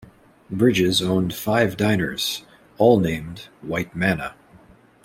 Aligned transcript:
Bridges 0.49 0.99
owned 0.99 1.31
five 1.31 1.77
diners, 1.77 2.43
all 2.79 2.99
named 2.99 3.49
"White 3.61 3.95
Manna". 3.95 4.33